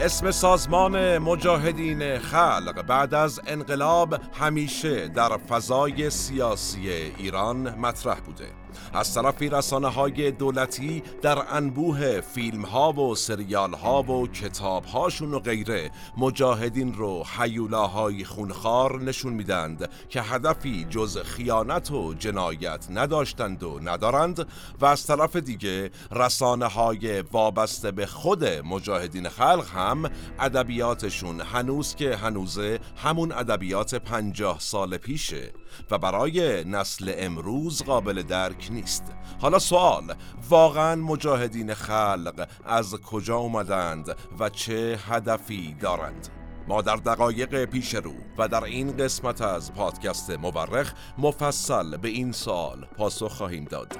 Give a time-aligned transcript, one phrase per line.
[0.00, 8.46] اسم سازمان مجاهدین خلق بعد از انقلاب همیشه در فضای سیاسی ایران مطرح بوده.
[8.92, 15.34] از طرفی رسانه های دولتی در انبوه فیلم ها و سریال ها و کتاب هاشون
[15.34, 23.62] و غیره مجاهدین رو حیولاهای خونخوار نشون میدند که هدفی جز خیانت و جنایت نداشتند
[23.62, 24.46] و ندارند
[24.80, 32.16] و از طرف دیگه رسانه های وابسته به خود مجاهدین خلق هم ادبیاتشون هنوز که
[32.16, 35.52] هنوزه همون ادبیات پنجاه سال پیشه.
[35.90, 39.04] و برای نسل امروز قابل درک نیست.
[39.40, 40.14] حالا سوال
[40.48, 46.28] واقعا مجاهدین خلق از کجا اومدند و چه هدفی دارند؟
[46.68, 52.32] ما در دقایق پیش رو و در این قسمت از پادکست مورخ مفصل به این
[52.32, 53.98] سال پاسخ خواهیم داد.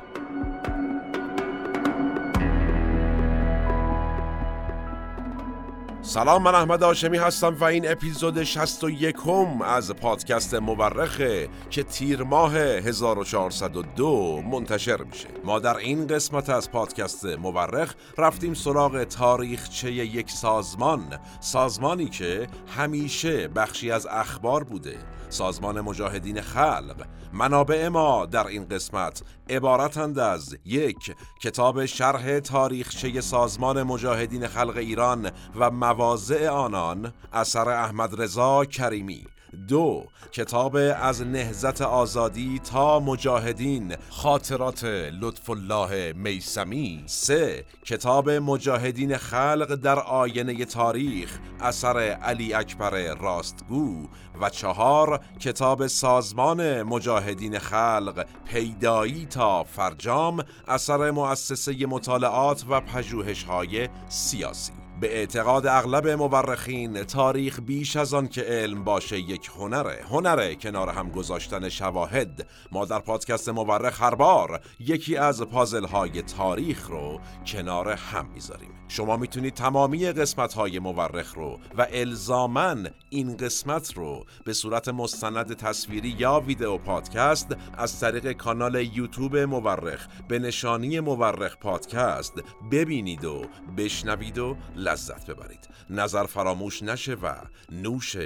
[6.08, 9.16] سلام من احمد آشمی هستم و این اپیزود 61
[9.64, 15.28] از پادکست مورخه که تیر ماه 1402 منتشر میشه.
[15.44, 23.48] ما در این قسمت از پادکست مورخ رفتیم سراغ تاریخچه یک سازمان سازمانی که همیشه
[23.48, 24.96] بخشی از اخبار بوده.
[25.28, 27.06] سازمان مجاهدین خلق.
[27.32, 35.30] منابع ما در این قسمت عبارتند از یک کتاب شرح تاریخچه سازمان مجاهدین خلق ایران
[35.58, 39.24] و مواضع آنان اثر احمد رضا کریمی.
[39.68, 44.84] دو کتاب از نهزت آزادی تا مجاهدین خاطرات
[45.20, 47.02] لطف الله میسمی.
[47.06, 54.08] سه کتاب مجاهدین خلق در آینه تاریخ اثر علی اکبر راستگو.
[54.40, 64.77] و چهار کتاب سازمان مجاهدین خلق پیدایی تا فرجام اثر مؤسسه مطالعات و پژوهش‌های سیاسی.
[65.00, 70.04] به اعتقاد اغلب مورخین تاریخ بیش از آن که علم باشه یک هنره.
[70.10, 72.46] هنره کنار هم گذاشتن شواهد.
[72.72, 78.77] ما در پادکست مورخ هر بار یکی از پازل های تاریخ رو کنار هم می‌ذاریم.
[78.88, 85.52] شما می‌تونید تمامی قسمت های مورخ رو و الزامن این قسمت رو به صورت مستند
[85.52, 92.32] تصویری یا ویدیو پادکست از طریق کانال یوتیوب مورخ به نشانی مورخ پادکست
[92.72, 93.44] ببینید و
[93.76, 95.68] بشنوید و لذت ببرید.
[95.90, 97.34] نظر فراموش نشه و
[97.72, 98.16] نوش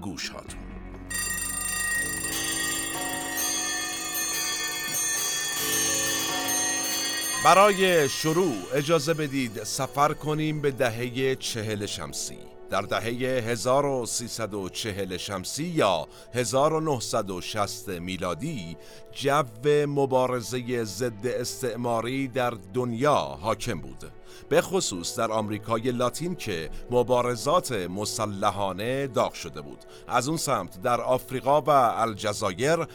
[0.00, 0.77] گوش هاتون
[7.44, 12.38] برای شروع اجازه بدید سفر کنیم به دهه چهل شمسی.
[12.70, 13.04] در دهه
[13.50, 18.76] 1340 شمسی یا 1960 میلادی
[19.12, 19.42] جو
[19.86, 24.17] مبارزه ضد استعماری در دنیا حاکم بود.
[24.48, 29.78] به خصوص در آمریکای لاتین که مبارزات مسلحانه داغ شده بود.
[30.08, 32.86] از اون سمت در آفریقا و الجزایر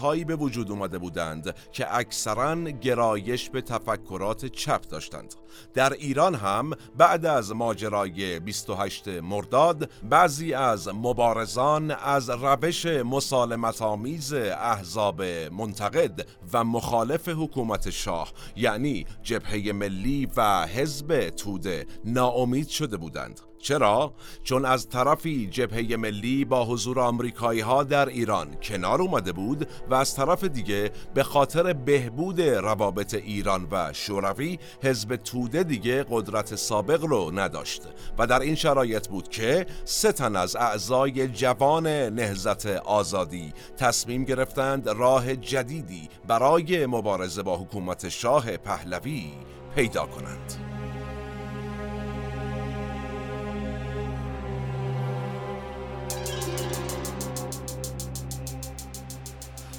[0.00, 5.34] هایی به وجود اومده بودند که اکثرا گرایش به تفکرات چپ داشتند.
[5.74, 14.32] در ایران هم بعد از ماجرای 28 مرداد بعضی از مبارزان از روش مسالمت آمیز
[14.32, 23.40] احزاب منتقد و مخالف حکومت شاه یعنی جبهه ملی و حزب توده ناامید شده بودند
[23.60, 29.68] چرا؟ چون از طرفی جبهه ملی با حضور آمریکایی ها در ایران کنار اومده بود
[29.90, 36.56] و از طرف دیگه به خاطر بهبود روابط ایران و شوروی حزب توده دیگه قدرت
[36.56, 37.82] سابق رو نداشت
[38.18, 44.88] و در این شرایط بود که سه تن از اعضای جوان نهزت آزادی تصمیم گرفتند
[44.88, 49.32] راه جدیدی برای مبارزه با حکومت شاه پهلوی
[49.74, 50.54] پیدا کنند.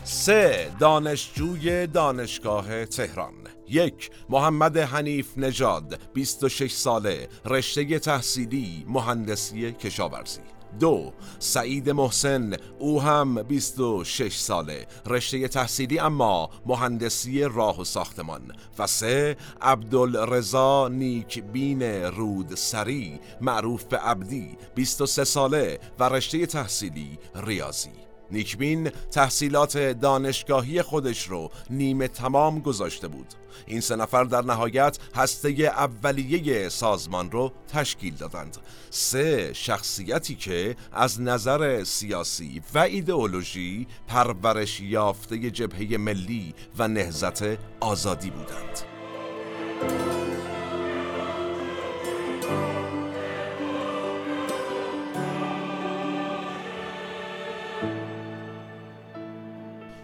[0.04, 3.34] سه دانشجوی دانشگاه تهران.
[3.68, 10.42] یک محمد حنیف نژاد 26 ساله رشته تحصیلی مهندسی کشاورزی.
[10.80, 14.88] دو سعید محسن او هم 26 ساله.
[15.06, 18.42] رشته تحصیلی اما مهندسی راه و ساختمان.
[18.80, 27.20] و سه عبدالرزا نیک بین رود سری معروف به عبدی 23 ساله و رشته تحصیلی
[27.36, 28.01] ریاضی.
[28.32, 33.28] نیکبین تحصیلات دانشگاهی خودش رو نیمه تمام گذاشته بود.
[33.66, 38.58] این سه نفر در نهایت هسته اولیه سازمان رو تشکیل دادند.
[38.90, 48.30] سه شخصیتی که از نظر سیاسی و ایدئولوژی پرورش یافته جبهه ملی و نهزت آزادی
[48.30, 48.82] بودند.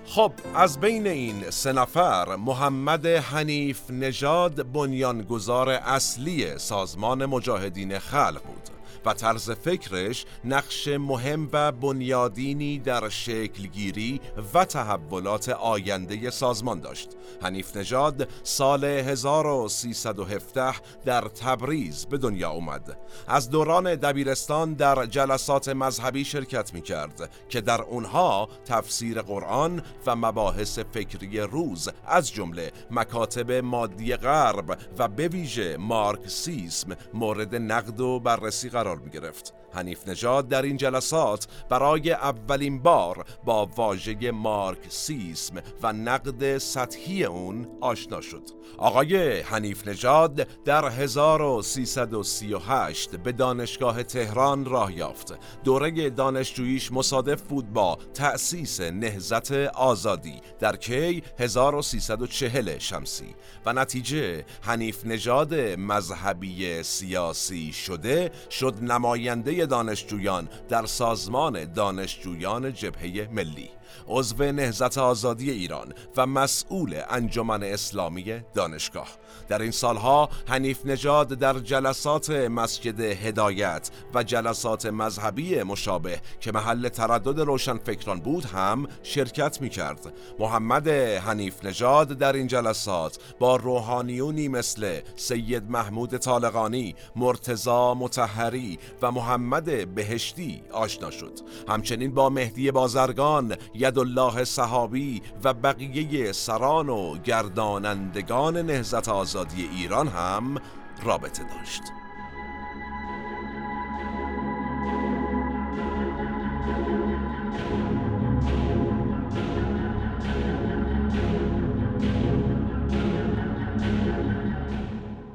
[0.09, 8.77] خب از بین این سه نفر محمد حنیف نژاد بنیانگذار اصلی سازمان مجاهدین خلق بود.
[9.07, 14.21] و طرز فکرش نقش مهم و بنیادینی در شکلگیری
[14.54, 17.09] و تحولات آینده سازمان داشت.
[17.42, 20.74] حنیف نژاد سال 1317
[21.06, 22.98] در تبریز به دنیا اومد.
[23.27, 30.15] از دوران دبیرستان در جلسات مذهبی شرکت می کرد که در اونها تفسیر قرآن و
[30.15, 38.19] مباحث فکری روز از جمله مکاتب مادی غرب و به ویژه مارکسیسم مورد نقد و
[38.19, 44.32] بررسی قرار قرار می گرفت حنیف نژاد در این جلسات برای اولین بار با واژه
[44.32, 48.44] مارکسیسم و نقد سطحی اون آشنا شد.
[48.78, 55.40] آقای حنیف نژاد در 1338 به دانشگاه تهران راه یافت.
[55.64, 63.36] دوره دانشجوییش مصادف بود با تأسیس نهزت آزادی در کی 1340 شمسی.
[63.66, 73.69] و نتیجه حنیف نژاد مذهبی سیاسی شده شد نماینده دانشجویان در سازمان دانشجویان جبهه ملی.
[74.07, 79.07] عضو نهزت آزادی ایران و مسئول انجمن اسلامی دانشگاه.
[79.50, 86.89] در این سالها حنیف نژاد در جلسات مسجد هدایت و جلسات مذهبی مشابه که محل
[86.89, 94.48] تردد روشنفکران بود هم شرکت می کرد محمد حنیف نژاد در این جلسات با روحانیونی
[94.48, 101.40] مثل سید محمود طالقانی مرتزا متحری و محمد بهشتی آشنا شد.
[101.68, 110.58] همچنین با مهدی بازرگان یدالله صحابی و بقیه سران و گردانندگان نهزت آزادی ایران هم
[111.04, 111.82] رابطه داشت.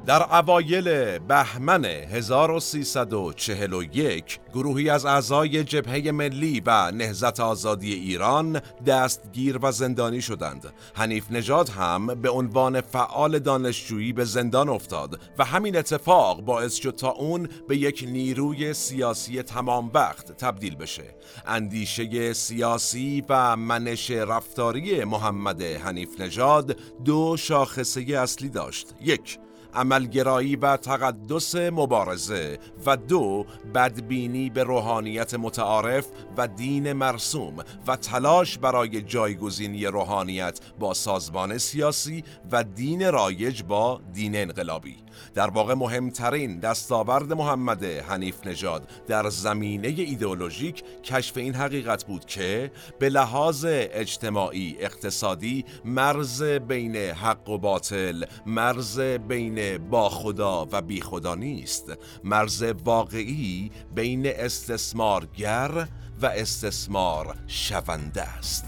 [0.05, 9.71] در اوایل بهمن 1341 گروهی از اعضای جبهه ملی و نهزت آزادی ایران دستگیر و
[9.71, 10.73] زندانی شدند.
[10.93, 16.95] حنیف نژاد هم به عنوان فعال دانشجویی به زندان افتاد و همین اتفاق باعث شد
[16.95, 21.15] تا اون به یک نیروی سیاسی تمام وقت تبدیل بشه.
[21.45, 28.95] اندیشه سیاسی و منش رفتاری محمد حنیف نژاد دو شاخصه اصلی داشت.
[29.01, 29.39] یک
[29.75, 38.57] عملگرایی و تقدس مبارزه و دو بدبینی به روحانیت متعارف و دین مرسوم و تلاش
[38.57, 44.95] برای جایگزینی روحانیت با سازمان سیاسی و دین رایج با دین انقلابی.
[45.33, 52.71] در واقع مهمترین دستاورد محمد حنیف نژاد در زمینه ایدئولوژیک کشف این حقیقت بود که
[52.99, 61.01] به لحاظ اجتماعی اقتصادی مرز بین حق و باطل مرز بین با خدا و بی
[61.01, 61.93] خدا نیست.
[62.23, 65.87] مرز واقعی بین استثمارگر
[66.21, 68.65] و استثمار شونده است.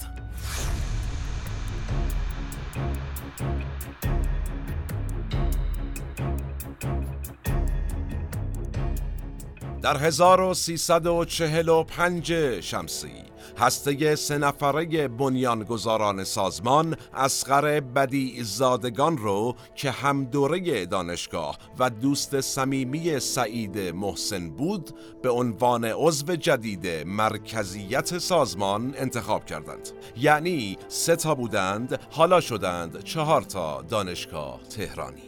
[9.82, 13.25] در 1345 شمسی
[13.58, 22.42] هسته سه نفره بنیانگذاران سازمان اسقر بدی زادگان رو که هم دوره دانشگاه و دوست
[22.42, 29.90] صمیمی سعید محسن بود به عنوان عضو جدید مرکزیت سازمان انتخاب کردند.
[30.18, 35.25] یعنی سه تا بودند حالا شدند چهار تا دانشگاه تهرانی.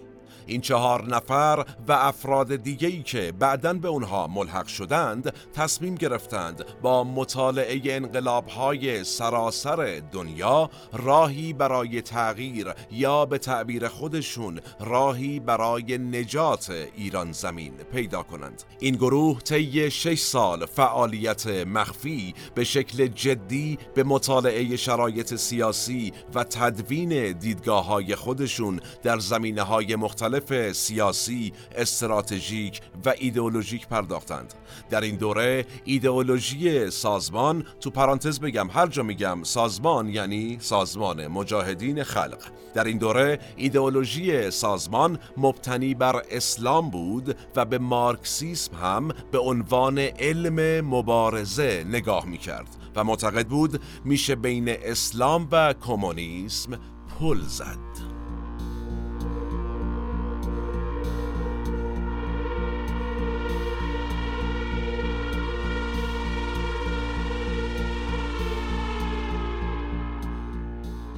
[0.48, 7.04] این چهار نفر و افراد دیگهی که بعدا به اونها ملحق شدند تصمیم گرفتند با
[7.04, 17.32] مطالعه انقلابهای سراسر دنیا راهی برای تغییر یا به تعبیر خودشون راهی برای نجات ایران
[17.32, 18.63] زمین پیدا کنند.
[18.80, 26.44] این گروه طی 6 سال فعالیت مخفی به شکل جدی به مطالعه شرایط سیاسی و
[26.44, 34.53] تدوین دیدگاه های خودشون در زمینه های مختلف مختلف سیاسی، استراتژیک و ایدئولوژیک پرداختند.
[34.89, 42.03] در این دوره ایدئولوژی سازمان تو پرانتز بگم هر جا میگم سازمان یعنی سازمان مجاهدین
[42.03, 42.38] خلق
[42.74, 50.00] در این دوره ایدئولوژی سازمان مبتنی بر اسلام بود و به مارکسیسم هم به عنوان
[50.00, 56.79] علم مبارزه نگاه می‌کرد و معتقد بود میشه بین اسلام و کمونیسم
[57.20, 58.07] پل زد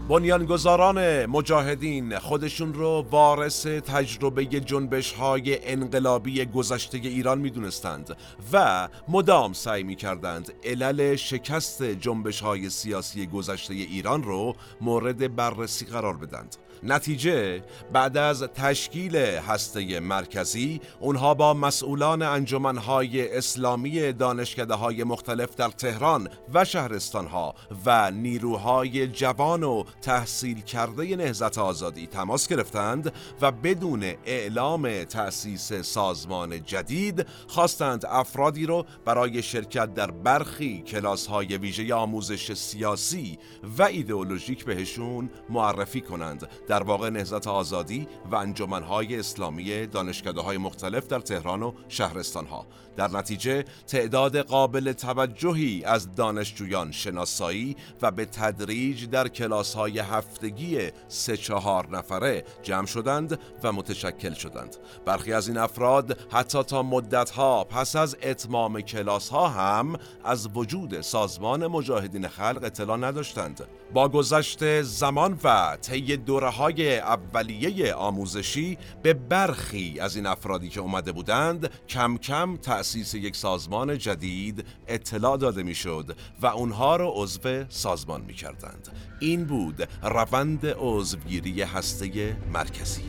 [0.10, 8.18] بنیانگذاران مجاهدین خودشون رو وارث تجربه جنبش های انقلابی گذشته ایران می‌دونستند
[8.54, 16.18] و مدام سعی می‌کردند علل شکست جنبش های سیاسی گذشته ایران رو مورد بررسی قرار
[16.18, 16.56] بدند.
[16.84, 25.70] نتیجه بعد از تشکیل هسته مرکزی اونها با مسئولان انجمنهای اسلامی دانشکده های مختلف در
[25.70, 27.56] تهران و شهرستانها
[27.86, 36.64] و نیروهای جوان و تحصیل کرده نهزت آزادی تماس گرفتند و بدون اعلام تأسیس سازمان
[36.64, 43.40] جدید خواستند افرادی رو برای شرکت در برخی کلاس های ویژه آموزش سیاسی
[43.78, 46.48] و ایدئولوژیک بهشون معرفی کنند.
[46.70, 52.66] در واقع نهزت آزادی و انجمنهای اسلامی دانشکده های مختلف در تهران و شهرستانها.
[52.96, 60.80] در نتیجه تعداد قابل توجهی از دانشجویان شناسایی و به تدریج در کلاس های هفتگی
[61.08, 64.76] سه چهار نفره جمع شدند و متشکل شدند.
[65.06, 70.50] برخی از این افراد حتی تا مدت ها پس از اتمام کلاس ها هم از
[70.54, 73.68] وجود سازمان مجاهدین خلق اطلاع نداشتند.
[73.94, 80.80] با گذشت زمان و طی دوره های اولیه آموزشی به برخی از این افرادی که
[80.80, 87.66] اومده بودند کم کم تأسیس یک سازمان جدید اطلاع داده می‌شد و اونها رو عضو
[87.70, 88.90] سازمان می کردند.
[89.20, 93.04] این بود روند عضوگیری هسته مرکزی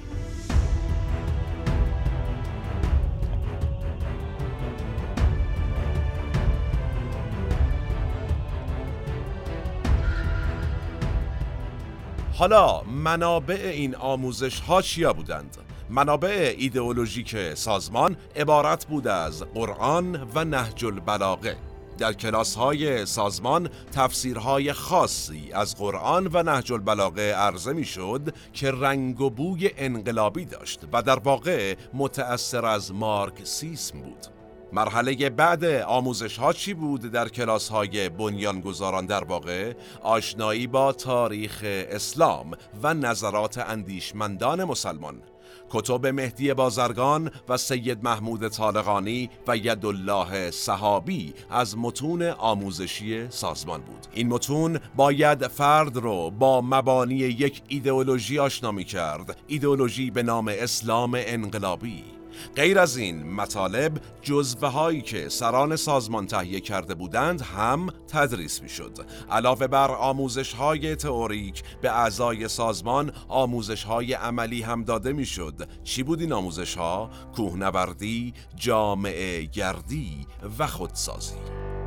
[12.40, 15.56] حالا منابع این آموزش ها چیا بودند؟
[15.90, 21.56] منابع ایدئولوژیک سازمان عبارت بود از قرآن و نهج البلاغه
[21.98, 28.72] در کلاس های سازمان تفسیرهای خاصی از قرآن و نهج البلاغه عرضه می شد که
[28.72, 34.39] رنگ و بوی انقلابی داشت و در واقع متأثر از مارکسیسم بود
[34.72, 39.72] مرحله بعد آموزش ها چی بود در کلاس های بنیانگذاران در واقع؟
[40.02, 42.50] آشنایی با تاریخ اسلام
[42.82, 45.22] و نظرات اندیشمندان مسلمان.
[45.70, 54.06] کتب مهدی بازرگان و سید محمود طالقانی و یدالله صحابی از متون آموزشی سازمان بود.
[54.12, 60.48] این متون باید فرد رو با مبانی یک ایدئولوژی آشنا می کرد ایدئولوژی به نام
[60.48, 62.19] اسلام انقلابی.
[62.56, 68.68] غیر از این مطالب جزوه هایی که سران سازمان تهیه کرده بودند هم تدریس می
[68.68, 68.98] شد
[69.30, 75.68] علاوه بر آموزش های تئوریک به اعضای سازمان آموزش های عملی هم داده می شد
[75.84, 80.26] چی بود این آموزش ها؟ کوهنوردی، جامعه گردی
[80.58, 81.79] و خودسازی.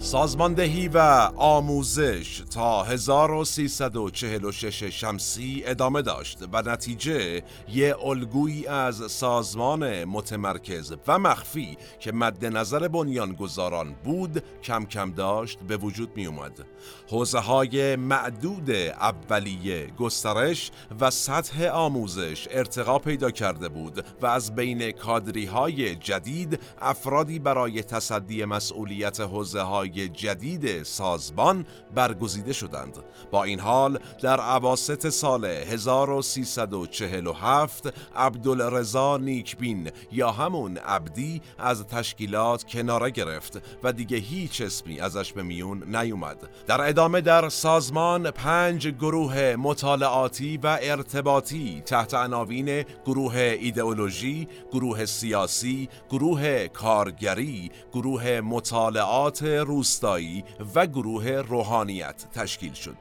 [0.00, 0.98] سازماندهی و
[1.36, 11.76] آموزش تا 1346 شمسی ادامه داشت و نتیجه یه الگویی از سازمان متمرکز و مخفی
[12.00, 16.66] که مد نظر بنیانگذاران بود کم کم داشت به وجود می اومد
[17.10, 24.90] حوزه های معدود اولیه گسترش و سطح آموزش ارتقا پیدا کرده بود و از بین
[24.90, 32.98] کادری های جدید افرادی برای تصدی مسئولیت حوزه های جدید سازمان برگزیده شدند.
[33.30, 43.10] با این حال در عواست سال 1347 عبدالرزا نیکبین یا همون عبدی از تشکیلات کناره
[43.10, 46.48] گرفت و دیگه هیچ اسمی ازش به میون نیومد.
[46.66, 55.88] در ادامه در سازمان پنج گروه مطالعاتی و ارتباطی تحت عناوین گروه ایدئولوژی، گروه سیاسی،
[56.10, 59.42] گروه کارگری، گروه مطالعات
[59.78, 60.44] روستایی
[60.74, 62.96] و گروه روحانیت تشکیل شد.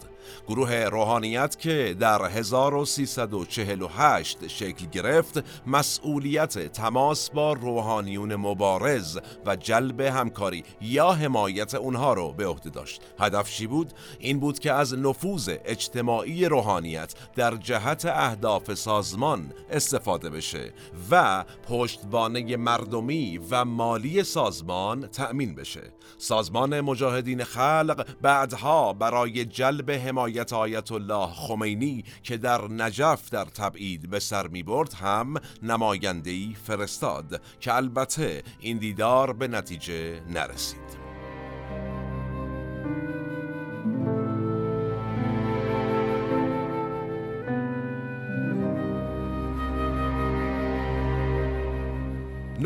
[0.48, 10.64] گروه روحانیت که در 1348 شکل گرفت مسئولیت تماس با روحانیون مبارز و جلب همکاری
[10.82, 13.02] یا حمایت اونها رو به عهده داشت.
[13.20, 20.30] هدف چی بود؟ این بود که از نفوذ اجتماعی روحانیت در جهت اهداف سازمان استفاده
[20.30, 20.74] بشه
[21.12, 25.82] و پشتوانه مردمی و مالی سازمان تأمین بشه.
[26.18, 30.17] سازمان مجاهدین خلق بعدها برای جلب حمایت
[30.54, 35.34] آیت الله خمینی که در نجف در تبعید به سر می برد هم
[35.64, 41.07] نمایندهی فرستاد که البته این دیدار به نتیجه نرسید.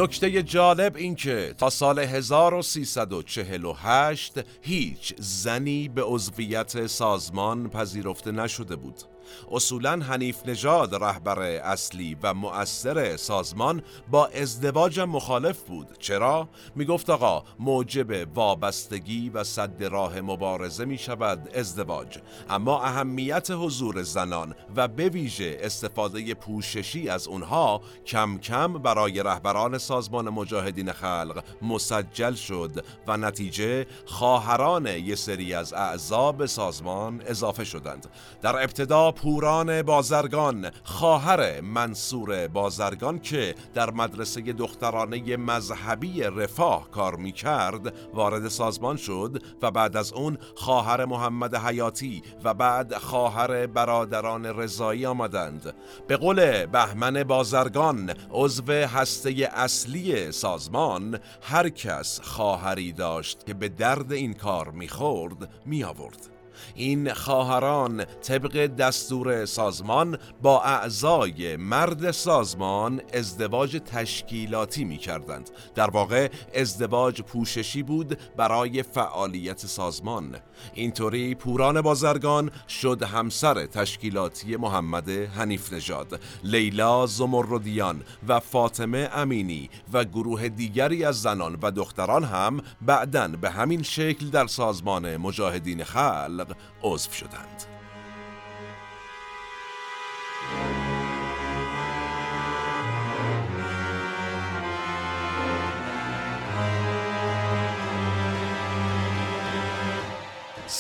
[0.01, 9.10] نکته جالب این که تا سال 1348 هیچ زنی به عضویت سازمان پذیرفته نشده بود.
[9.51, 15.87] اصولا حنیف نژاد رهبر اصلی و مؤثر سازمان با ازدواج مخالف بود.
[15.99, 22.17] چرا؟ می گفت آقا موجب وابستگی و صد راه مبارزه می شود ازدواج.
[22.49, 29.77] اما اهمیت حضور زنان و به ویژه استفاده پوششی از اونها کم کم برای رهبران
[29.77, 37.63] سازمان مجاهدین خلق مسجل شد و نتیجه خواهران یک سری از اعضا به سازمان اضافه
[37.63, 38.07] شدند.
[38.41, 47.31] در ابتدا پوران بازرگان خواهر منصور بازرگان که در مدرسه دخترانه مذهبی رفاه کار می
[47.31, 54.45] کرد وارد سازمان شد و بعد از اون خواهر محمد حیاتی و بعد خواهر برادران
[54.45, 55.73] رضایی آمدند.
[56.07, 64.11] به قول بهمن بازرگان عضو هسته اصلی سازمان هر کس خواهری داشت که به درد
[64.11, 66.30] این کار می‌خورد می آورد
[66.75, 75.49] این خواهران طبق دستور سازمان با اعضای مرد سازمان ازدواج تشکیلاتی می کردند.
[75.75, 80.35] در واقع ازدواج پوششی بود برای فعالیت سازمان
[80.73, 90.05] اینطوری پوران بازرگان شد همسر تشکیلاتی محمد حنیف نژاد لیلا زمردیان و فاطمه امینی و
[90.05, 96.50] گروه دیگری از زنان و دختران هم بعدا به همین شکل در سازمان مجاهدین خلق
[96.83, 97.65] عضو شدند.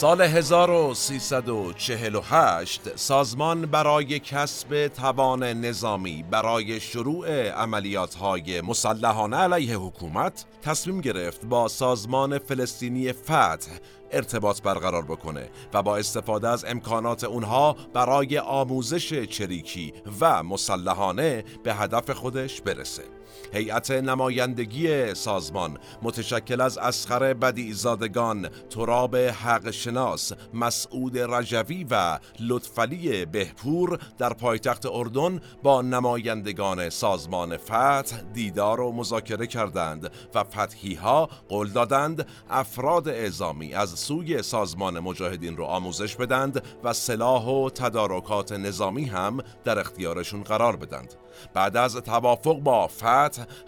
[0.01, 11.01] سال 1348 سازمان برای کسب توان نظامی برای شروع عملیات های مسلحانه علیه حکومت تصمیم
[11.01, 13.71] گرفت با سازمان فلسطینی فتح
[14.11, 21.73] ارتباط برقرار بکنه و با استفاده از امکانات اونها برای آموزش چریکی و مسلحانه به
[21.73, 23.20] هدف خودش برسه.
[23.53, 33.99] هیئت نمایندگی سازمان متشکل از اسخر بدیزادگان، تراب حق شناس، مسعود رجوی و لطفلی بهپور
[34.17, 41.69] در پایتخت اردن با نمایندگان سازمان فتح دیدار و مذاکره کردند و فتحی ها قول
[41.69, 49.05] دادند افراد اعزامی از سوی سازمان مجاهدین رو آموزش بدند و سلاح و تدارکات نظامی
[49.05, 51.13] هم در اختیارشون قرار بدند.
[51.53, 53.20] بعد از توافق با فتح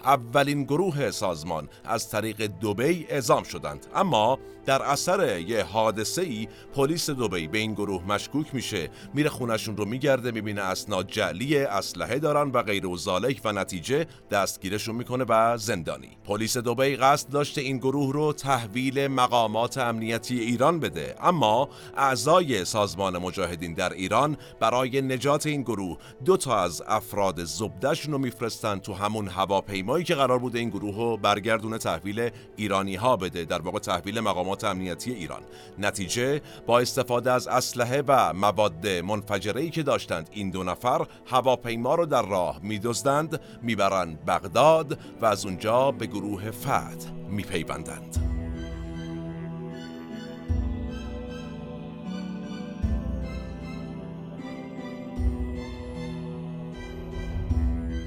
[0.05, 3.85] اولین گروه سازمان از طریق دوبی اعزام شدند.
[3.95, 8.89] اما در اثر یه حادثه ای پلیس دوبی به این گروه مشکوک میشه.
[9.13, 12.97] میره خونشون رو میگرده می‌بینه اسناد جعلی اسلحه دارن و غیر و
[13.43, 16.09] و نتیجه دستگیرشون می‌کنه و زندانی.
[16.25, 21.15] پلیس دوبی قصد داشته این گروه رو تحویل مقامات امنیتی ایران بده.
[21.21, 28.11] اما اعضای سازمان مجاهدین در ایران برای نجات این گروه دو تا از افراد زبدهشون
[28.11, 33.17] رو میفرستن تو همون هواپیمایی که قرار بوده این گروه رو برگردونه تحویل ایرانی ها
[33.17, 33.45] بده.
[33.45, 35.41] در واقع تحویل مقامات امنیتی ایران.
[35.79, 42.05] نتیجه با استفاده از اسلحه و مواد منفجره که داشتند این دو نفر هواپیما رو
[42.05, 48.42] در راه میدزدند می‌برند بغداد و از اونجا به گروه فتح میپیوندند.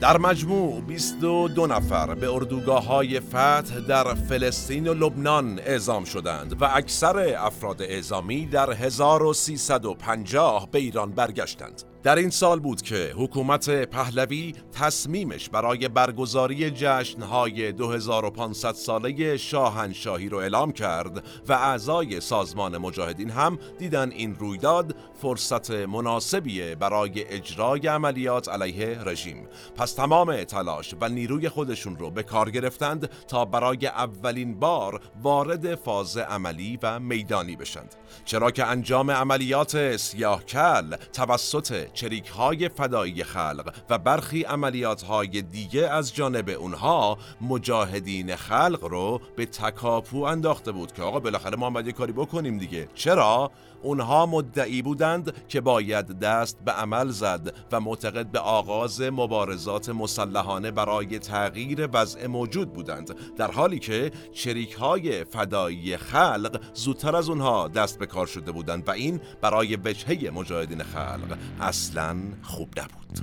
[0.01, 6.65] در مجموع 22 نفر به اردوگاه های فتح در فلسطین و لبنان اعزام شدند و
[6.75, 11.83] اکثر افراد اعزامی در 1350 به ایران برگشتند.
[12.07, 20.39] در این سال بود که حکومت پهلوی تصمیمش برای برگزاری جشنهای 2500 ساله شاهنشاهی رو
[20.39, 28.49] اعلام کرد و اعضای سازمان مجاهدین هم دیدن این رویداد فرصت مناسبیه برای اجرای عملیات
[28.49, 29.49] علیه رژیم.
[29.77, 35.75] پس تمام تلاش و نیروی خودشون رو به کار گرفتند تا برای اولین بار وارد
[35.75, 37.95] فاز عملی و میدانی بشند.
[38.25, 45.43] چرا که انجام عملیات سیاه کل توسط چریک های فدایی خلق و برخی عملیات های
[45.43, 51.71] دیگه از جانب اونها مجاهدین خلق رو به تکاپو انداخته بود که آقا بالاخره ما
[51.71, 52.89] باید کاری بکنیم دیگه.
[52.95, 53.51] چرا؟
[53.87, 60.71] اونها مدعی بودند که باید دست به عمل زد و معتقد به آغاز مبارزات مسلحانه
[60.71, 67.69] برای تغییر وضع موجود بودند در حالی که چریک های فدایی خلق زودتر از اونها
[67.69, 73.21] دست به کار شده بودند و این برای وجهه مجاهدین خلق اصلا خوب نبود.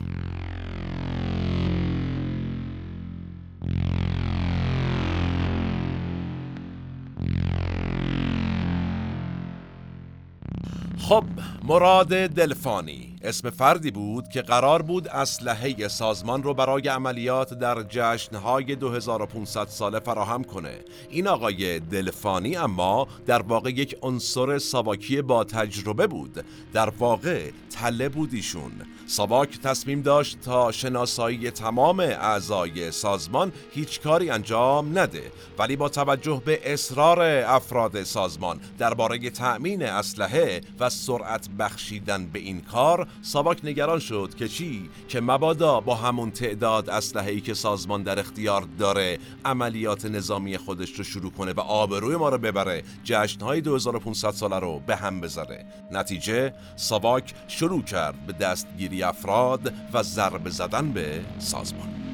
[11.03, 11.23] خب
[11.63, 13.12] مراد دلفانی.
[13.23, 19.99] اسم فردی بود که قرار بود اسلحه سازمان رو برای عملیات در جشنهای 2500 ساله
[19.99, 20.79] فراهم کنه.
[21.09, 26.45] این آقای دلفانی اما در واقع یک عنصر ساواکی با تجربه بود.
[26.73, 28.71] در واقع تله بود ایشون.
[29.05, 36.41] ساواک تصمیم داشت تا شناسایی تمام اعضای سازمان هیچ کاری انجام نده ولی با توجه
[36.45, 43.99] به اصرار افراد سازمان درباره تأمین اسلحه و سرعت بخشیدن به این کار ساواک نگران
[43.99, 50.05] شد که چی؟ که مبادا با همون تعداد اسلحه‌ای که سازمان در اختیار داره عملیات
[50.05, 52.83] نظامی خودش رو شروع کنه و آبروی ما رو ببره.
[53.03, 55.65] جشنهای 2500 ساله رو به هم بذاره.
[55.91, 62.12] نتیجه ساواک شروع کرد به دستگیری افراد و ضربه زدن به سازمان.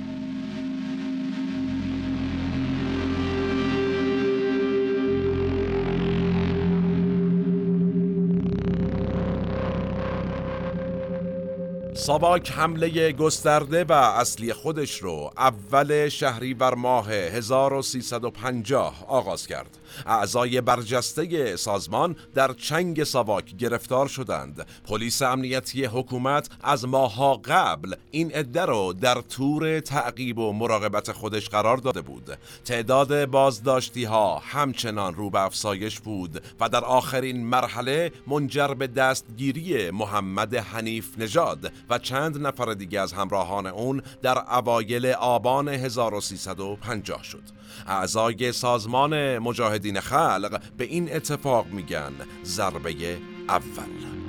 [12.10, 19.78] ساواک حمله گسترده و اصلی خودش رو اول شهریور ماه 1350 آغاز کرد.
[20.06, 24.68] اعضای برجسته سازمان در چنگ ساواک گرفتار شدند.
[24.88, 31.50] پلیس امنیتی حکومت از ماها قبل این عده رو در تور تعقیب و مراقبت خودش
[31.50, 32.38] قرار داده بود.
[32.66, 39.92] تعداد بازداشتی ها همچنان رو به افزایش بود و در آخرین مرحله منجر به دستگیری
[39.92, 47.44] محمد حنیف نژاد و چند نفر دیگه از همراهان اون در اوایل آبان 1350 شد
[47.88, 49.40] اعضای سازمان
[49.80, 52.14] مجاهدین خلق به این اتفاق میگن
[52.44, 53.18] ضربه
[53.50, 54.29] اول.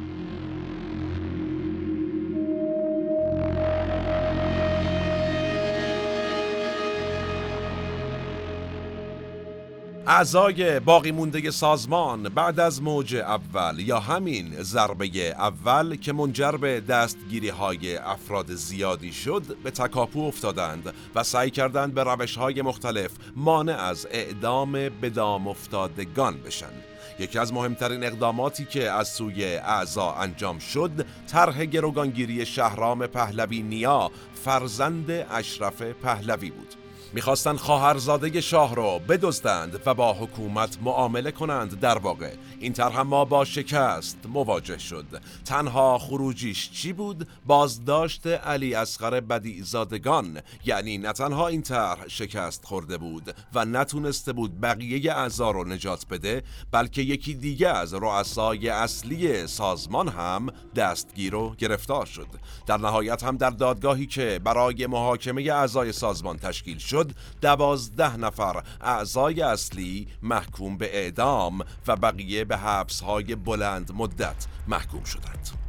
[10.13, 15.07] اعضای باقی مونده سازمان بعد از موج اول یا همین ضربه
[15.39, 21.95] اول که منجر به دستگیری های افراد زیادی شد به تکاپو افتادند و سعی کردند
[21.95, 26.73] به روش های مختلف مانع از اعدام بدام افتادگان بشن.
[27.19, 34.11] یکی از مهمترین اقداماتی که از سوی اعضا انجام شد طرح گروگانگیری شهرام پهلوی نیا
[34.45, 36.80] فرزند اشرف پهلوی بود.
[37.13, 42.31] می‌خواستند خواهرزاده شاه را بدزدند و با حکومت معامله کنند در واقع.
[42.63, 45.07] این طرح ما با شکست مواجه شد.
[45.45, 52.65] تنها خروجیش چی بود؟ بازداشت علی اصغر بدی زادگان یعنی نه تنها این طرح شکست
[52.65, 56.43] خورده بود و نتونسته بود بقیه اعضا رو نجات بده
[56.73, 60.47] بلکه یکی دیگه از رؤسای اصلی سازمان هم
[60.77, 62.29] دستگیر و گرفتار شد.
[62.67, 67.11] در نهایت هم در دادگاهی که برای محاکمه اعضای سازمان تشکیل شد
[67.43, 75.05] دوازده نفر اعضای اصلی محکوم به اعدام و بقیه به حبس های بلند مدت محکوم
[75.05, 75.60] شدند.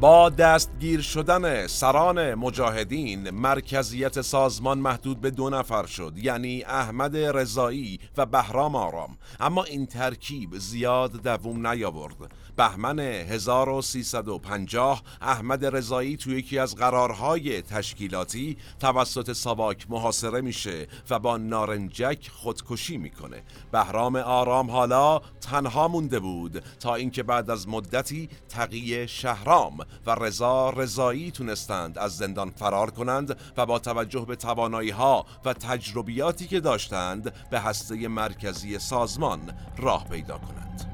[0.00, 8.00] با دستگیر شدن سران مجاهدین مرکزیت سازمان محدود به دو نفر شد یعنی احمد رضایی
[8.16, 9.18] و بهرام آرام.
[9.40, 12.14] اما این ترکیب زیاد دووم نیاورد.
[12.56, 21.36] بهمن 1350 احمد رضایی توی یکی از قرارهای تشکیلاتی توسط ساواک محاصره میشه و با
[21.36, 29.08] نارنجک خودکشی می‌کنه بهرام آرام حالا تنها مونده بود تا اینکه بعد از مدتی تقی
[29.08, 35.26] شهرام و رضا رضایی تونستند از زندان فرار کنند و با توجه به توانایی ها
[35.44, 39.40] و تجربیاتی که داشتند به هسته مرکزی سازمان
[39.76, 40.89] راه پیدا کنند.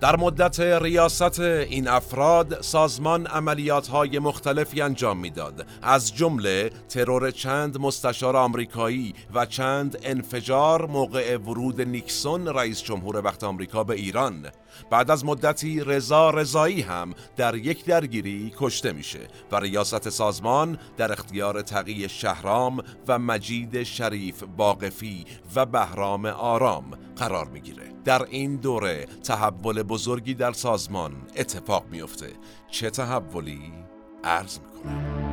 [0.00, 5.66] در مدت ریاست این افراد سازمان عملیات های مختلفی انجام می‌داد.
[5.82, 13.44] از جمله ترور چند مستشار آمریکایی و چند انفجار موقع ورود نیکسون رئیس جمهور وقت
[13.44, 14.46] آمریکا به ایران.
[14.90, 19.20] بعد از مدتی رضا رضایی هم در یک درگیری کشته میشه
[19.52, 26.84] و ریاست سازمان در اختیار تقی شهرام و مجید شریف باقفی و بهرام آرام
[27.16, 27.89] قرار می‌گیره.
[28.04, 32.32] در این دوره تحول بزرگی در سازمان اتفاق میفته
[32.70, 33.72] چه تحولی؟
[34.24, 35.30] عرض می‌کنم.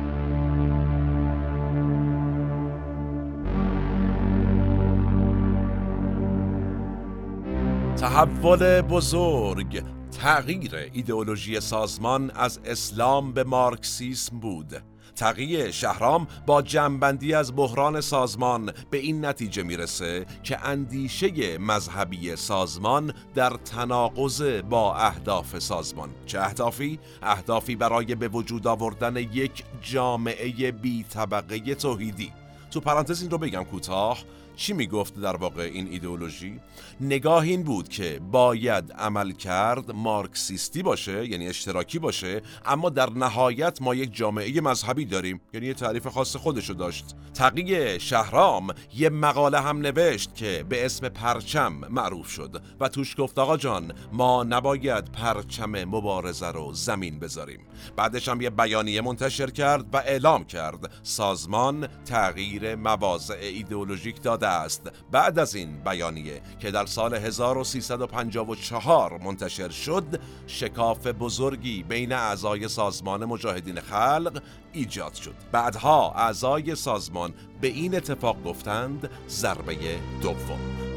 [7.96, 14.82] تحول بزرگ تغییر ایدئولوژی سازمان از اسلام به مارکسیسم بود.
[15.18, 23.12] تقیه شهرام با جنبندی از بحران سازمان به این نتیجه می‌رسه که اندیشه مذهبی سازمان
[23.34, 26.10] در تناقض با اهداف سازمان.
[26.26, 32.32] چه اهدافی؟ اهدافی برای به وجود آوردن یک جامعه بی طبقه توحیدی.
[32.70, 34.18] تو پرانتز این رو بگم کوتاه.
[34.58, 36.60] چی می‌گفت در واقع این ایدئولوژی؟
[37.00, 43.82] نگاه این بود که باید عمل کرد مارکسیستی باشه یعنی اشتراکی باشه اما در نهایت
[43.82, 47.04] ما یک جامعه مذهبی داریم یعنی یه تعریف خاص خودشو داشت.
[47.34, 53.38] تقیه شهرام یه مقاله هم نوشت که به اسم پرچم معروف شد و توش گفت
[53.38, 57.60] آقا جان ما نباید پرچم مبارزه رو زمین بذاریم.
[57.96, 60.90] بعدش هم یه بیانیه منتشر کرد و اعلام کرد.
[61.02, 64.90] سازمان تغییر مواضع ایدئولوژیک داده است.
[65.10, 73.24] بعد از این بیانیه که در سال 1354 منتشر شد شکاف بزرگی بین اعضای سازمان
[73.24, 75.34] مجاهدین خلق ایجاد شد.
[75.52, 79.76] بعدها اعضای سازمان به این اتفاق گفتند ضربه
[80.22, 80.87] دوم.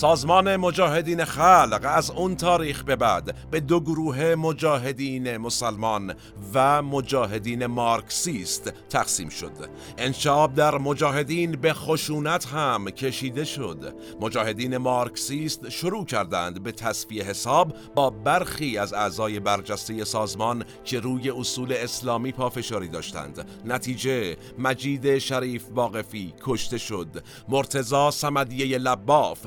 [0.00, 6.14] سازمان مجاهدین خلق از اون تاریخ به بعد به دو گروه مجاهدین مسلمان
[6.54, 9.52] و مجاهدین مارکسیست تقسیم شد.
[9.98, 13.94] انشاب در مجاهدین به خشونت هم کشیده شد.
[14.20, 21.30] مجاهدین مارکسیست شروع کردند به تصفیه حساب با برخی از اعضای برجسته سازمان که روی
[21.30, 23.48] اصول اسلامی پافشاری داشتند.
[23.64, 27.24] نتیجه مجید شریف باقفی کشته شد.
[27.48, 29.38] مرتزا سمدیه لباف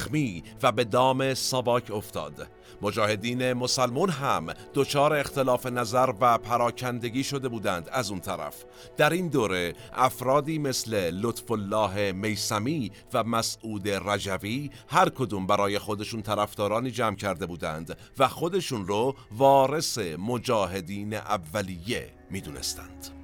[0.00, 2.48] زخمی و به دام ساواک افتاد.
[2.82, 8.64] مجاهدین مسلمون هم دچار اختلاف نظر و پراکندگی شده بودند از اون طرف.
[8.96, 16.22] در این دوره افرادی مثل لطف الله میسمی و مسعود رجوی هر کدوم برای خودشون
[16.22, 23.19] طرفدارانی جمع کرده بودند و خودشون رو وارث مجاهدین اولیه می‌دونستند.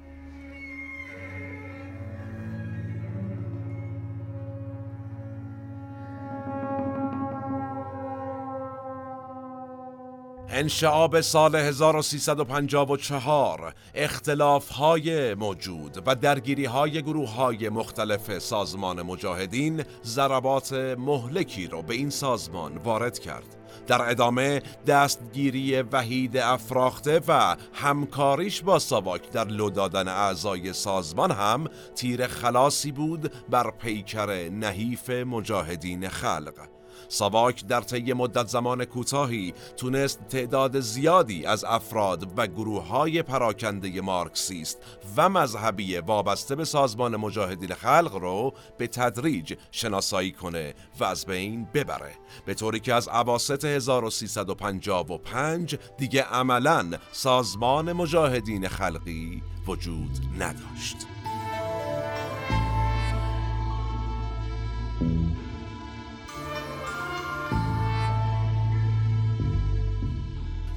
[10.59, 20.73] انشعاب سال 1354 اختلاف های موجود و درگیری های گروه های مختلف سازمان مجاهدین ضربات
[20.97, 23.55] مهلکی را به این سازمان وارد کرد.
[23.87, 31.67] در ادامه دستگیری وحید افراخته و همکاریش با ساواک در لو دادن اعضای سازمان هم
[31.95, 36.76] تیر خلاصی بود بر پیکر نحیف مجاهدین خلق.
[37.09, 44.01] ساواک در طی مدت زمان کوتاهی تونست تعداد زیادی از افراد و گروه های پراکنده
[44.01, 44.77] مارکسیست
[45.17, 51.67] و مذهبی وابسته به سازمان مجاهدین خلق رو به تدریج شناسایی کنه و از بین
[51.73, 52.15] ببره.
[52.45, 61.16] به طوری که از عواست 1355 دیگه عملا سازمان مجاهدین خلقی وجود نداشت.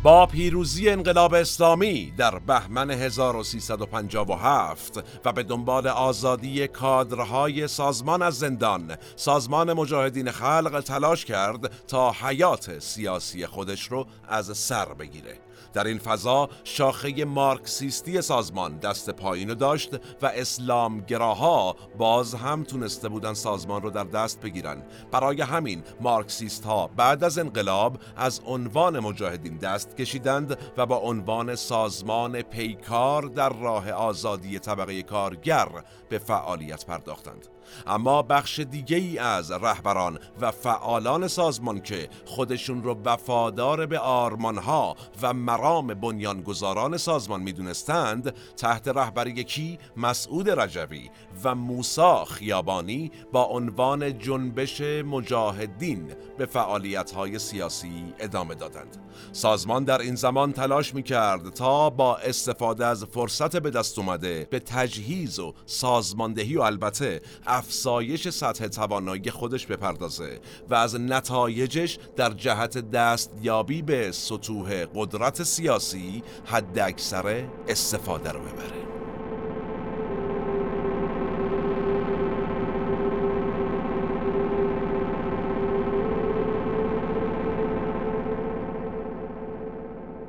[0.03, 8.97] با پیروزی انقلاب اسلامی در بهمن 1357 و به دنبال آزادی کادرهای سازمان از زندان
[9.17, 15.39] سازمان مجاهدین خلق تلاش کرد تا حیات سیاسی خودش رو از سر بگیره.
[15.73, 23.35] در این فضا شاخه مارکسیستی سازمان دست پایینو داشت و اسلامگراها باز هم تونسته بودن
[23.35, 24.83] سازمان رو در دست بگیرن.
[25.13, 31.55] برای همین مارکسیست ها بعد از انقلاب از عنوان مجاهدین دست کشیدند و با عنوان
[31.55, 35.69] سازمان پیکار در راه آزادی طبقه کارگر
[36.09, 37.49] به فعالیت پرداختند.
[37.87, 44.97] اما بخش دیگه ای از رهبران و فعالان سازمان که خودشون رو وفادار به آرمانها
[45.23, 51.11] و مرام بنیانگذاران سازمان می‌دونستند تحت رهبری کی مسعود رجوی
[51.45, 58.97] و موسا خیابانی با عنوان جنبش مجاهدین به فعالیت سیاسی ادامه دادند.
[59.33, 64.49] سازمان در این زمان تلاش می کرد تا با استفاده از فرصت به دست اومده
[64.51, 67.21] به تجهیز و سازماندهی و البته
[67.61, 76.23] افزایش سطح توانایی خودش بپردازه و از نتایجش در جهت دستیابی به سطوح قدرت سیاسی
[76.45, 79.10] حد اکثر استفاده رو ببره.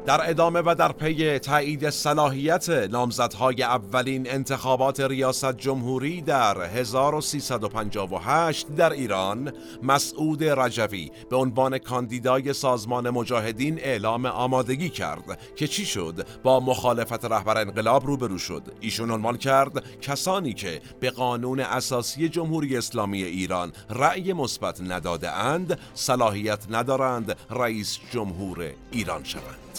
[0.05, 8.91] در ادامه و در پی تایید صلاحیت نامزدهای اولین انتخابات ریاست جمهوری در 1358 در
[8.91, 16.59] ایران مسعود رجوی به عنوان کاندیدای سازمان مجاهدین اعلام آمادگی کرد که چی شد؟ با
[16.59, 18.63] مخالفت رهبر انقلاب روبرو شد.
[18.79, 25.79] ایشون عنوان کرد کسانی که به قانون اساسی جمهوری اسلامی ایران رأی مثبت نداده اند
[25.93, 29.70] صلاحیت ندارند رئیس جمهور ایران شوند.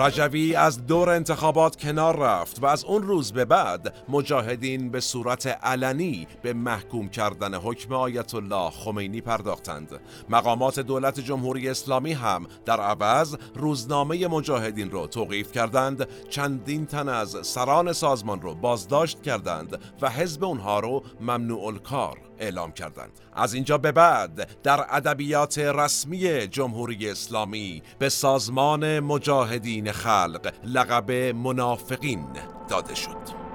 [0.00, 5.46] رجوی از دور انتخابات کنار رفت و از اون روز به بعد مجاهدین به صورت
[5.46, 10.00] علنی به محکوم کردن حکم آیت الله خمینی پرداختند.
[10.28, 16.08] مقامات دولت جمهوری اسلامی هم در عوض روزنامه مجاهدین رو توقیف کردند.
[16.28, 22.72] چندین تن از سران سازمان رو بازداشت کردند و حزب اونها رو ممنوع الکار اعلام
[22.72, 23.10] کردند.
[23.32, 32.26] از اینجا به بعد در ادبیات رسمی جمهوری اسلامی به سازمان مجاهدین خلق لقب منافقین
[32.68, 33.48] داده شد.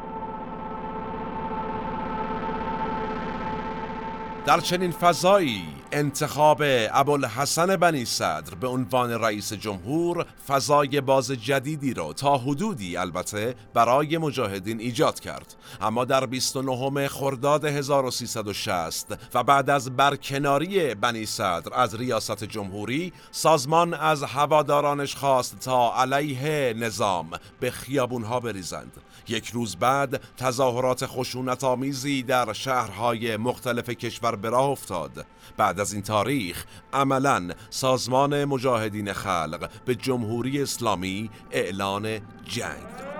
[4.45, 12.13] در چنین فضایی انتخاب ابوالحسن بنی صدر به عنوان رئیس جمهور فضای باز جدیدی را
[12.13, 15.55] تا حدودی البته برای مجاهدین ایجاد کرد.
[15.81, 23.93] اما در 29 خرداد 1360 و بعد از برکناری بنی صدر از ریاست جمهوری سازمان
[23.93, 27.29] از هوادارانش خواست تا علیه نظام
[27.59, 28.91] به خیابونها بریزند.
[29.27, 35.25] یک روز بعد تظاهرات خشونت آمیزی در شهرهای مختلف کشور به راه افتاد.
[35.57, 43.12] بعد از این تاریخ عملا سازمان مجاهدین خلق به جمهوری اسلامی اعلان جنگ داد.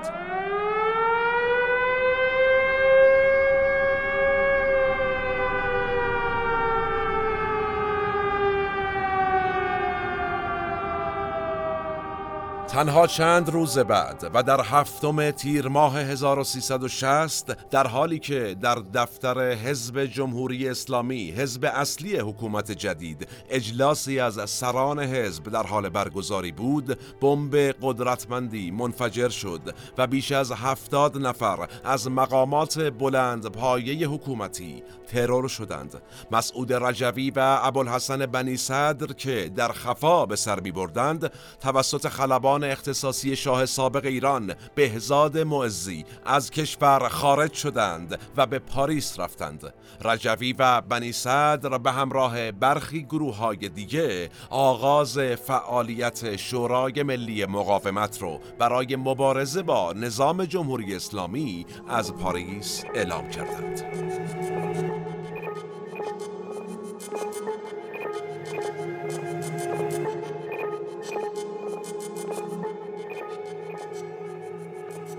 [12.74, 19.52] تنها چند روز بعد و در هفتم تیر ماه 1360 در حالی که در دفتر
[19.52, 26.98] حزب جمهوری اسلامی حزب اصلی حکومت جدید اجلاسی از سران حزب در حال برگزاری بود
[27.22, 35.48] بمب قدرتمندی منفجر شد و بیش از هفتاد نفر از مقامات بلند پایه حکومتی ترور
[35.48, 36.02] شدند.
[36.32, 41.32] مسعود رجوی و ابوالحسن بنی صدر که در خفا به سر می بردند
[41.62, 49.20] توسط خلبان اختصاصی شاه سابق ایران بهزاد معزی از کشور خارج شدند و به پاریس
[49.20, 49.74] رفتند.
[50.06, 58.22] رجوی و بنی صدر به همراه برخی گروه های دیگه آغاز فعالیت شورای ملی مقاومت
[58.22, 65.13] رو برای مبارزه با نظام جمهوری اسلامی از پاریس اعلام کردند.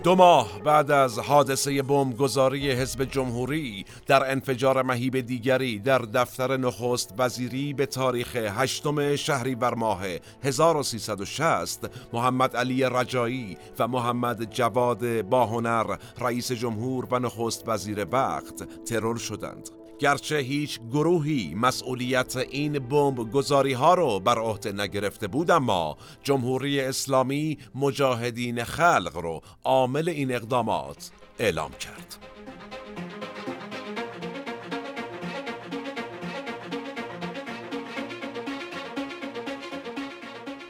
[0.05, 7.15] دو ماه بعد از حادثه بمبگذاری حزب جمهوری در انفجار مهیب دیگری در دفتر نخست
[7.19, 10.01] وزیری به تاریخ هشتم شهریور ماه
[10.43, 19.17] 1360 محمد علی رجایی و محمد جواد باهنر رئیس جمهور و نخست وزیر وقت ترور
[19.17, 19.84] شدند.
[19.99, 26.81] گرچه هیچ گروهی مسئولیت این بمب گذاری ها رو بر عهده نگرفته بود اما جمهوری
[26.81, 32.34] اسلامی مجاهدین خلق رو عامل این اقدامات اعلام کرد.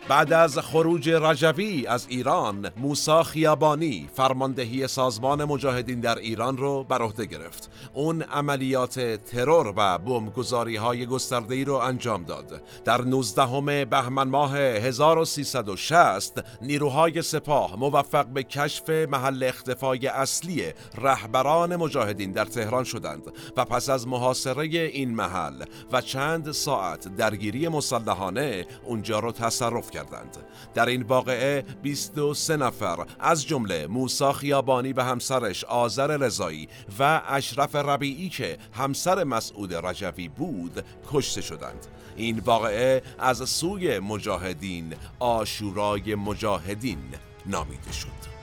[0.08, 7.02] بعد از خروج رجوی از ایران موسا خیابانی فرماندهی سازمان مجاهدین در ایران رو بر
[7.02, 7.70] عهده گرفت.
[7.94, 12.62] اون عملیات ترور و بمبگذاری های گسترده رو انجام داد.
[12.84, 22.32] در 19 بهمن ماه 1360 نیروهای سپاه موفق به کشف محل اختفای اصلی رهبران مجاهدین
[22.32, 23.22] در تهران شدند
[23.56, 30.36] و پس از محاصره این محل و چند ساعت درگیری مسلحانه اونجا رو تصرف کردند.
[30.74, 36.68] در این واقعه 23 نفر از جمله موسا خیابانی به همسرش آذر رضایی
[36.98, 41.86] و اشرف ربیعی که همسر مسعود رجوی بود کشته شدند.
[42.16, 46.98] این واقعه از سوی مجاهدین آشورای مجاهدین
[47.46, 48.33] نامیده شد.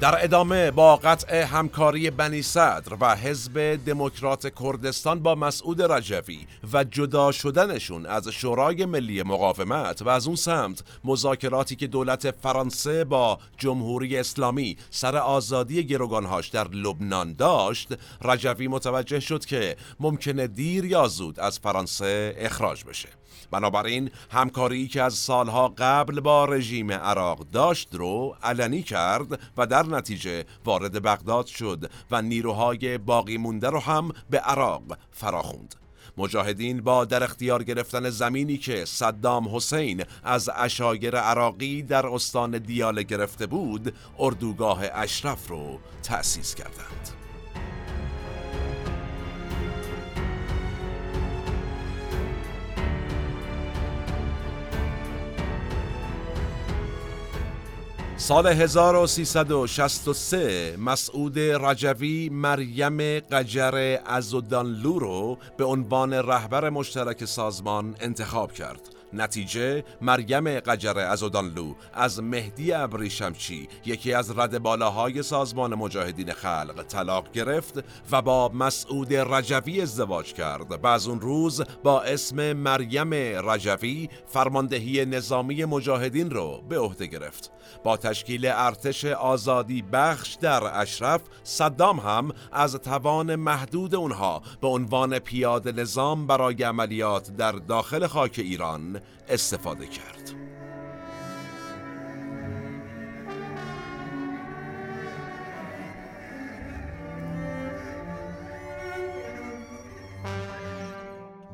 [0.00, 6.84] در ادامه با قطع همکاری بنی صدر و حزب دموکرات کردستان با مسعود رجوی و
[6.84, 13.38] جدا شدنشون از شورای ملی مقاومت و از اون سمت مذاکراتی که دولت فرانسه با
[13.56, 17.88] جمهوری اسلامی سر آزادی گروگانهاش در لبنان داشت
[18.22, 23.08] رجوی متوجه شد که ممکنه دیر یا زود از فرانسه اخراج بشه.
[23.50, 29.82] بنابراین همکاری که از سالها قبل با رژیم عراق داشت رو علنی کرد و در
[29.82, 34.82] نتیجه وارد بغداد شد و نیروهای باقی مونده رو هم به عراق
[35.12, 35.74] فراخوند.
[36.18, 43.02] مجاهدین با در اختیار گرفتن زمینی که صدام حسین از اشایر عراقی در استان دیاله
[43.02, 47.17] گرفته بود اردوگاه اشرف رو تأسیس کردند.
[58.28, 68.97] سال 1363 مسعود رجوی مریم قجر ازودانلو رو به عنوان رهبر مشترک سازمان انتخاب کرد.
[69.12, 77.32] نتیجه مریم قجر ازودانلو از مهدی ابریشمچی یکی از رد بالاهای سازمان مجاهدین خلق طلاق
[77.32, 80.84] گرفت و با مسعود رجوی ازدواج کرد.
[80.84, 83.14] و از اون روز با اسم مریم
[83.50, 87.52] رجوی فرماندهی نظامی مجاهدین رو به عهده گرفت.
[87.84, 95.18] با تشکیل ارتش آزادی بخش در اشرف صدام هم از توان محدود اونها به عنوان
[95.18, 98.97] پیاده نظام برای عملیات در داخل خاک ایران
[99.28, 100.18] استفاده کرد.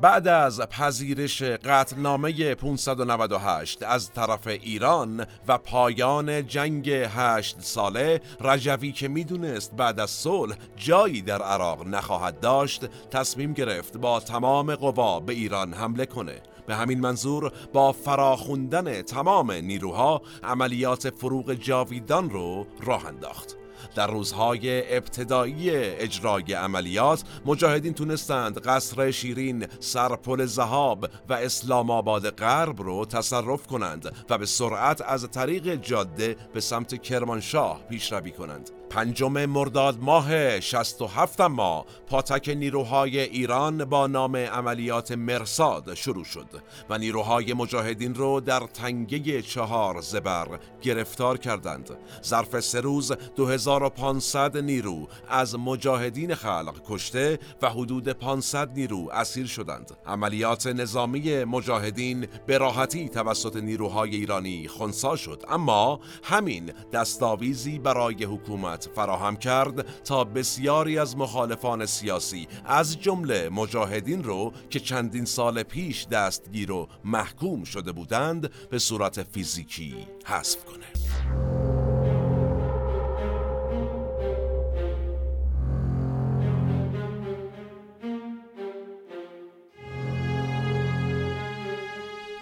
[0.05, 9.07] بعد از پذیرش قطعنامه 598 از طرف ایران و پایان جنگ هشت ساله رجوی که
[9.07, 15.33] می‌دونست بعد از صلح جایی در عراق نخواهد داشت تصمیم گرفت با تمام قوا به
[15.33, 23.05] ایران حمله کنه به همین منظور با فراخوندن تمام نیروها عملیات فروغ جاویدان رو راه
[23.05, 23.57] انداخت.
[23.95, 32.81] در روزهای ابتدایی اجرای عملیات مجاهدین تونستند قصر شیرین سرپل زهاب و اسلام آباد غرب
[32.81, 38.69] رو تصرف کنند و به سرعت از طریق جاده به سمت کرمانشاه پیشروی کنند.
[38.89, 46.47] پنجم مرداد ماه 67 ما پاتک نیروهای ایران با نام عملیات مرساد شروع شد
[46.89, 51.89] و نیروهای مجاهدین رو در تنگه چهار زبر گرفتار کردند.
[52.23, 59.91] ظرف سه روز 2500 نیرو از مجاهدین خلق کشته و حدود 500 نیرو اسیر شدند.
[60.05, 68.74] عملیات نظامی مجاهدین به راحتی توسط نیروهای ایرانی خونسا شد اما همین دستاویزی برای حکومت
[68.95, 76.07] فراهم کرد تا بسیاری از مخالفان سیاسی از جمله مجاهدین رو که چندین سال پیش
[76.07, 79.95] دستگیر و محکوم شده بودند به صورت فیزیکی
[80.25, 80.85] حذف کنه.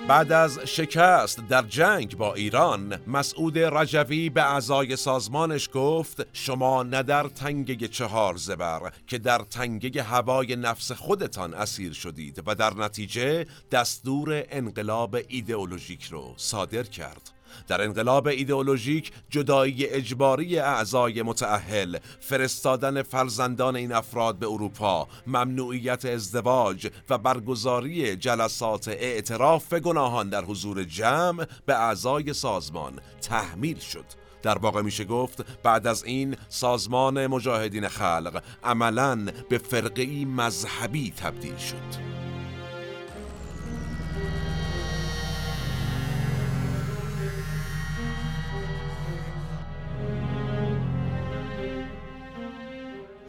[0.07, 7.03] بعد از شکست در جنگ با ایران مسعود رجوی به اعضای سازمانش گفت شما نه
[7.03, 13.45] در تنگه چهار زبر که در تنگه هوای نفس خودتان اسیر شدید و در نتیجه
[13.71, 17.31] دستور انقلاب ایدئولوژیک رو صادر کرد.
[17.67, 26.87] در انقلاب ایدئولوژیک جدایی اجباری اعضای متعهل فرستادن فرزندان این افراد به اروپا ممنوعیت ازدواج
[27.09, 34.05] و برگزاری جلسات اعتراف گناهان در حضور جمع به اعضای سازمان تحمیل شد.
[34.41, 41.57] در واقع میشه گفت بعد از این سازمان مجاهدین خلق عملا به فرقی مذهبی تبدیل
[41.57, 42.22] شد.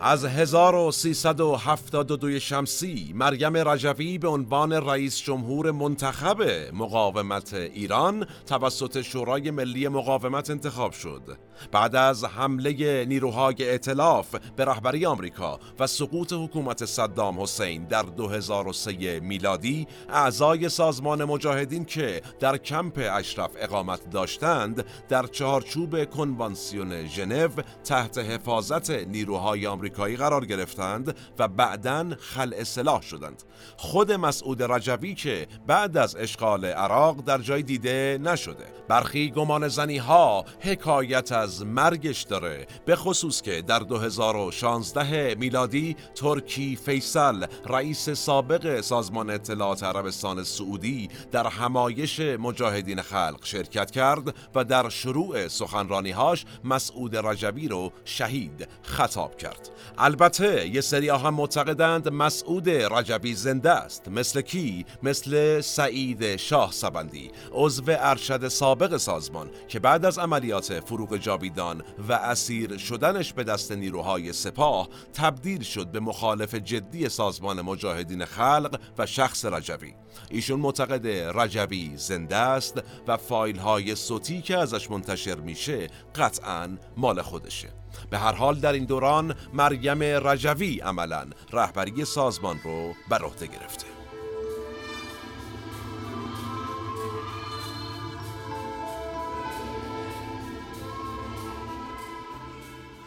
[0.06, 6.42] از 1372 شمسی مریم رجوی به عنوان رئیس جمهور منتخب
[6.72, 11.38] مقاومت ایران توسط شورای ملی مقاومت انتخاب شد.
[11.72, 19.20] بعد از حمله نیروهای ائتلاف به رهبری آمریکا و سقوط حکومت صدام حسین در 2003
[19.20, 27.48] میلادی اعضای سازمان مجاهدین که در کمپ اشرف اقامت داشتند در چهارچوب کنوانسیون ژنو
[27.84, 33.42] تحت حفاظت نیروهای آمریکا آمریکایی قرار گرفتند و بعدا خلع سلاح شدند.
[33.76, 38.64] خود مسعود رجوی که بعد از اشغال عراق در جای دیده نشده.
[38.88, 46.76] برخی گمان زنی ها حکایت از مرگش داره به خصوص که در 2016 میلادی ترکی
[46.76, 54.88] فیصل رئیس سابق سازمان اطلاعات عربستان سعودی در همایش مجاهدین خلق شرکت کرد و در
[54.88, 59.70] شروع سخنرانیهاش مسعود رجوی رو شهید خطاب کرد.
[59.98, 64.08] البته یه سری هم معتقدند مسعود رجبی زنده است.
[64.08, 71.16] مثل کی؟ مثل سعید شاه سبندی عضو ارشد سابق سازمان که بعد از عملیات فروغ
[71.16, 78.24] جاویدان و اسیر شدنش به دست نیروهای سپاه تبدیل شد به مخالف جدی سازمان مجاهدین
[78.24, 79.94] خلق و شخص رجبی.
[80.30, 81.06] ایشون معتقد
[81.38, 87.83] رجبی زنده است و فایل های صوتی که ازش منتشر میشه قطعا مال خودشه.
[88.10, 93.86] به هر حال در این دوران مریم رجوی عملا رهبری سازمان رو بر عهده گرفته.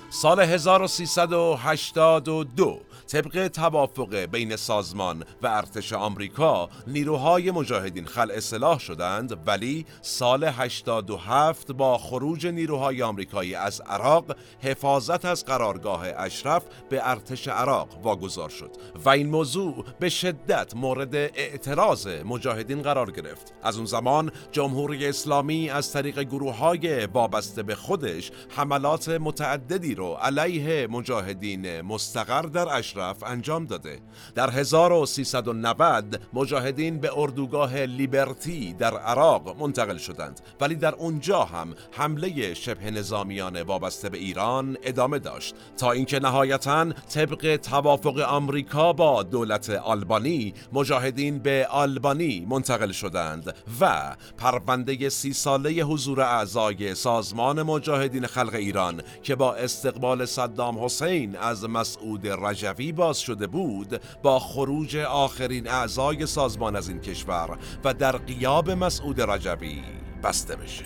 [0.09, 9.85] سال 1382 طبق توافق بین سازمان و ارتش آمریکا نیروهای مجاهدین خلع اصلاح شدند ولی
[10.01, 17.87] سال 87 با خروج نیروهای آمریکایی از عراق حفاظت از قرارگاه اشرف به ارتش عراق
[18.03, 18.71] واگذار شد
[19.05, 23.53] و این موضوع به شدت مورد اعتراض مجاهدین قرار گرفت.
[23.63, 30.13] از اون زمان جمهوری اسلامی از طریق گروه های وابسته به خودش حملات متعددی رو
[30.13, 33.99] علیه مجاهدین مستقر در اشرف انجام داده.
[34.35, 42.53] در 1390 مجاهدین به اردوگاه لیبرتی در عراق منتقل شدند ولی در اونجا هم حمله
[42.53, 45.55] شبه نظامیان وابسته به ایران ادامه داشت.
[45.77, 54.15] تا اینکه نهایتا طبق توافق آمریکا با دولت آلبانی مجاهدین به آلبانی منتقل شدند و
[54.37, 61.69] پرونده سی ساله حضور اعضای سازمان مجاهدین خلق ایران که با استقبال صدام حسین از
[61.69, 68.17] مسعود رجوی باز شده بود با خروج آخرین اعضای سازمان از این کشور و در
[68.17, 69.83] قیاب مسعود رجبی
[70.23, 70.85] بسته بشه.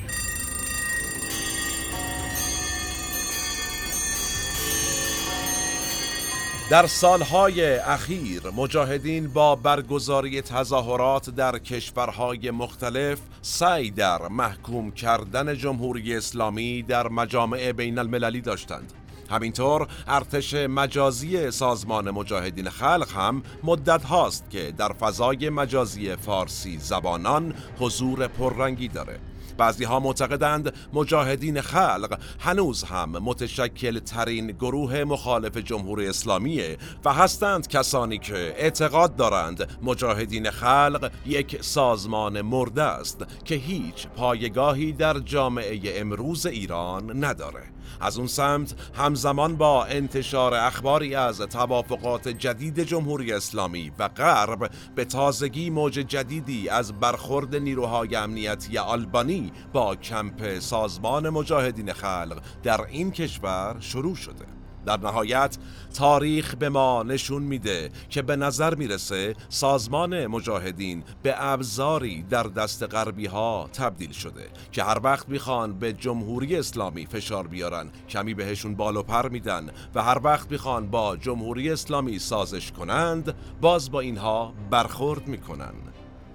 [6.72, 16.16] در سالهای اخیر مجاهدین با برگزاری تظاهرات در کشورهای مختلف سعی در محکوم کردن جمهوری
[16.16, 18.94] اسلامی در مجامع بین المللی داشتند.
[19.32, 27.54] همینطور ارتش مجازی سازمان مجاهدین خلق هم مدت هاست که در فضای مجازی فارسی زبانان
[27.80, 29.31] حضور پررنگی داره.
[29.62, 36.62] بعضی ها معتقدند مجاهدین خلق هنوز هم متشکل ترین گروه مخالف جمهوری اسلامی
[37.06, 44.94] و هستند کسانی که اعتقاد دارند مجاهدین خلق یک سازمان مرده است که هیچ پایگاهی
[44.94, 47.64] در جامعه امروز ایران نداره.
[48.00, 55.06] از اون سمت همزمان با انتشار اخباری از توافقات جدید جمهوری اسلامی و غرب به
[55.06, 63.12] تازگی موج جدیدی از برخورد نیروهای امنیتی آلبانی با کمپ سازمان مجاهدین خلق در این
[63.12, 64.46] کشور شروع شده.
[64.86, 65.58] در نهایت
[65.94, 72.84] تاریخ به ما نشون میده که به نظر می‌رسه سازمان مجاهدین به ابزاری در دست
[72.84, 78.76] غربی ها تبدیل شده که هر وقت می‌خوان به جمهوری اسلامی فشار بیارن کمی بهشون
[78.76, 84.00] بال و پر میدن و هر وقت می‌خوان با جمهوری اسلامی سازش کنند باز با
[84.00, 85.74] اینها برخورد می‌کنن.